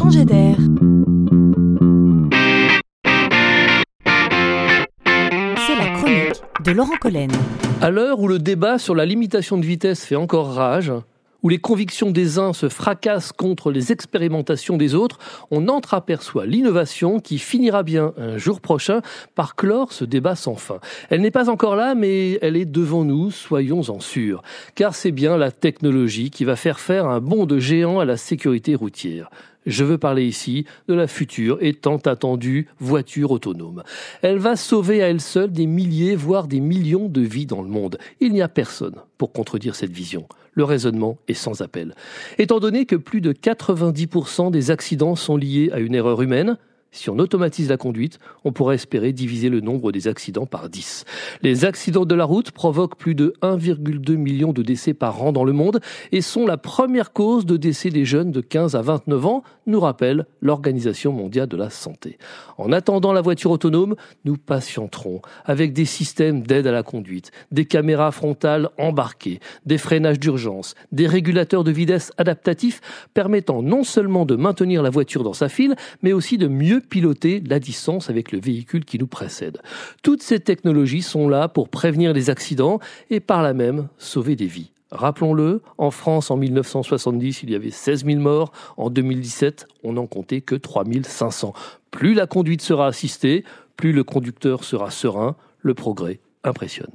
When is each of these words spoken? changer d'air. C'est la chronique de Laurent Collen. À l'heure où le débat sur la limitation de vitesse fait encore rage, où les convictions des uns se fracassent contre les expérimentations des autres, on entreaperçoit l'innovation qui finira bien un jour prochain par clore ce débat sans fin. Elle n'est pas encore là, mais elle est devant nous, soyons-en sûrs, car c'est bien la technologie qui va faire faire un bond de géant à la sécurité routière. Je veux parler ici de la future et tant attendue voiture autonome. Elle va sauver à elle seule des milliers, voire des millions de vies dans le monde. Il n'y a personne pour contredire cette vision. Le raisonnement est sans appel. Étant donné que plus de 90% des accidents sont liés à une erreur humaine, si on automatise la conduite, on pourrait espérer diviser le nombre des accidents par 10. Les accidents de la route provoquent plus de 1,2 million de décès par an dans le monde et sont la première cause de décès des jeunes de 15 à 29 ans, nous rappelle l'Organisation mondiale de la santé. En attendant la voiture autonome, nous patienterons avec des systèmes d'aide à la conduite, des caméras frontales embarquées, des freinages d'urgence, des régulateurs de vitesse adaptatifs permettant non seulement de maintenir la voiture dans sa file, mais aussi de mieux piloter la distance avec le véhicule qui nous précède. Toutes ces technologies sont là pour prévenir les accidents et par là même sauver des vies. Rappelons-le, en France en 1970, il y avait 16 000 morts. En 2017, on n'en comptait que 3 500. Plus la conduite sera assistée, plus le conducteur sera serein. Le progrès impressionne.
changer 0.00 0.24
d'air. 0.24 0.56
C'est 5.66 5.76
la 5.76 5.90
chronique 5.94 6.42
de 6.64 6.72
Laurent 6.72 6.96
Collen. 6.98 7.30
À 7.82 7.90
l'heure 7.90 8.18
où 8.18 8.26
le 8.26 8.38
débat 8.38 8.78
sur 8.78 8.94
la 8.94 9.04
limitation 9.04 9.58
de 9.58 9.66
vitesse 9.66 10.06
fait 10.06 10.16
encore 10.16 10.54
rage, 10.54 10.90
où 11.42 11.50
les 11.50 11.58
convictions 11.58 12.10
des 12.10 12.38
uns 12.38 12.54
se 12.54 12.70
fracassent 12.70 13.32
contre 13.32 13.70
les 13.70 13.92
expérimentations 13.92 14.78
des 14.78 14.94
autres, 14.94 15.18
on 15.50 15.68
entreaperçoit 15.68 16.46
l'innovation 16.46 17.20
qui 17.20 17.38
finira 17.38 17.82
bien 17.82 18.14
un 18.16 18.38
jour 18.38 18.62
prochain 18.62 19.02
par 19.34 19.54
clore 19.54 19.92
ce 19.92 20.06
débat 20.06 20.34
sans 20.34 20.54
fin. 20.54 20.80
Elle 21.10 21.20
n'est 21.20 21.30
pas 21.30 21.50
encore 21.50 21.76
là, 21.76 21.94
mais 21.94 22.38
elle 22.40 22.56
est 22.56 22.64
devant 22.64 23.04
nous, 23.04 23.30
soyons-en 23.30 24.00
sûrs, 24.00 24.42
car 24.74 24.94
c'est 24.94 25.12
bien 25.12 25.36
la 25.36 25.50
technologie 25.50 26.30
qui 26.30 26.46
va 26.46 26.56
faire 26.56 26.80
faire 26.80 27.06
un 27.06 27.20
bond 27.20 27.44
de 27.44 27.58
géant 27.58 28.00
à 28.00 28.06
la 28.06 28.16
sécurité 28.16 28.74
routière. 28.74 29.30
Je 29.70 29.84
veux 29.84 29.98
parler 29.98 30.24
ici 30.24 30.64
de 30.88 30.94
la 30.94 31.06
future 31.06 31.56
et 31.60 31.74
tant 31.74 31.98
attendue 31.98 32.66
voiture 32.80 33.30
autonome. 33.30 33.84
Elle 34.20 34.38
va 34.38 34.56
sauver 34.56 35.00
à 35.00 35.08
elle 35.08 35.20
seule 35.20 35.52
des 35.52 35.66
milliers, 35.66 36.16
voire 36.16 36.48
des 36.48 36.58
millions 36.58 37.08
de 37.08 37.20
vies 37.20 37.46
dans 37.46 37.62
le 37.62 37.68
monde. 37.68 37.96
Il 38.18 38.32
n'y 38.32 38.42
a 38.42 38.48
personne 38.48 38.96
pour 39.16 39.32
contredire 39.32 39.76
cette 39.76 39.92
vision. 39.92 40.26
Le 40.54 40.64
raisonnement 40.64 41.18
est 41.28 41.34
sans 41.34 41.62
appel. 41.62 41.94
Étant 42.36 42.58
donné 42.58 42.84
que 42.84 42.96
plus 42.96 43.20
de 43.20 43.32
90% 43.32 44.50
des 44.50 44.72
accidents 44.72 45.14
sont 45.14 45.36
liés 45.36 45.70
à 45.72 45.78
une 45.78 45.94
erreur 45.94 46.20
humaine, 46.20 46.58
si 46.92 47.08
on 47.10 47.18
automatise 47.18 47.68
la 47.68 47.76
conduite, 47.76 48.18
on 48.44 48.52
pourrait 48.52 48.74
espérer 48.74 49.12
diviser 49.12 49.48
le 49.48 49.60
nombre 49.60 49.92
des 49.92 50.08
accidents 50.08 50.46
par 50.46 50.68
10. 50.68 51.04
Les 51.42 51.64
accidents 51.64 52.04
de 52.04 52.14
la 52.14 52.24
route 52.24 52.50
provoquent 52.50 52.96
plus 52.96 53.14
de 53.14 53.34
1,2 53.42 54.16
million 54.16 54.52
de 54.52 54.62
décès 54.62 54.94
par 54.94 55.22
an 55.22 55.32
dans 55.32 55.44
le 55.44 55.52
monde 55.52 55.80
et 56.12 56.20
sont 56.20 56.46
la 56.46 56.56
première 56.56 57.12
cause 57.12 57.46
de 57.46 57.56
décès 57.56 57.90
des 57.90 58.04
jeunes 58.04 58.32
de 58.32 58.40
15 58.40 58.74
à 58.74 58.82
29 58.82 59.26
ans, 59.26 59.42
nous 59.66 59.80
rappelle 59.80 60.26
l'Organisation 60.40 61.12
mondiale 61.12 61.46
de 61.46 61.56
la 61.56 61.70
santé. 61.70 62.18
En 62.58 62.72
attendant 62.72 63.12
la 63.12 63.20
voiture 63.20 63.52
autonome, 63.52 63.94
nous 64.24 64.36
patienterons 64.36 65.22
avec 65.44 65.72
des 65.72 65.84
systèmes 65.84 66.42
d'aide 66.42 66.66
à 66.66 66.72
la 66.72 66.82
conduite, 66.82 67.30
des 67.52 67.64
caméras 67.64 68.10
frontales 68.10 68.70
embarquées, 68.78 69.38
des 69.64 69.78
freinages 69.78 70.18
d'urgence, 70.18 70.74
des 70.90 71.06
régulateurs 71.06 71.64
de 71.64 71.70
vitesse 71.70 72.12
adaptatifs 72.18 72.80
permettant 73.14 73.62
non 73.62 73.84
seulement 73.84 74.26
de 74.26 74.36
maintenir 74.36 74.82
la 74.82 74.90
voiture 74.90 75.22
dans 75.22 75.32
sa 75.32 75.48
file, 75.48 75.76
mais 76.02 76.12
aussi 76.12 76.36
de 76.36 76.48
mieux 76.48 76.79
piloter 76.80 77.42
la 77.46 77.58
distance 77.58 78.10
avec 78.10 78.32
le 78.32 78.40
véhicule 78.40 78.84
qui 78.84 78.98
nous 78.98 79.06
précède. 79.06 79.58
Toutes 80.02 80.22
ces 80.22 80.40
technologies 80.40 81.02
sont 81.02 81.28
là 81.28 81.48
pour 81.48 81.68
prévenir 81.68 82.12
les 82.12 82.30
accidents 82.30 82.80
et 83.10 83.20
par 83.20 83.42
là 83.42 83.54
même 83.54 83.88
sauver 83.98 84.36
des 84.36 84.46
vies. 84.46 84.70
Rappelons-le, 84.90 85.62
en 85.78 85.90
France 85.90 86.30
en 86.30 86.36
1970, 86.36 87.44
il 87.44 87.50
y 87.50 87.54
avait 87.54 87.70
16 87.70 88.04
000 88.04 88.18
morts. 88.18 88.52
En 88.76 88.90
2017, 88.90 89.68
on 89.84 89.92
n'en 89.92 90.06
comptait 90.06 90.40
que 90.40 90.56
3 90.56 90.84
500. 91.02 91.52
Plus 91.90 92.14
la 92.14 92.26
conduite 92.26 92.62
sera 92.62 92.88
assistée, 92.88 93.44
plus 93.76 93.92
le 93.92 94.02
conducteur 94.02 94.64
sera 94.64 94.90
serein. 94.90 95.36
Le 95.62 95.74
progrès 95.74 96.20
impressionne. 96.42 96.90